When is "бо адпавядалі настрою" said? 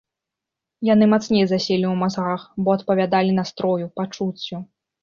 2.65-3.85